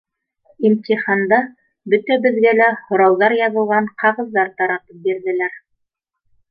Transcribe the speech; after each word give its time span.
Имтиханда 0.69 1.39
бөтәбеҙгә 1.95 2.55
лә 2.63 2.71
һорауҙар 2.87 3.37
яҙылған 3.43 3.93
ҡағыҙҙар 4.03 4.53
таратып 4.63 5.07
бирҙеләр. 5.09 5.57